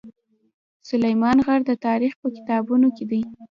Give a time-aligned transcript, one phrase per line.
[0.89, 3.21] سلیمان غر د تاریخ په کتابونو کې دی.